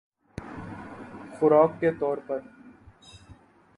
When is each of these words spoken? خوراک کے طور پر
خوراک 1.35 1.79
کے 1.79 1.91
طور 1.99 2.17
پر 2.27 2.39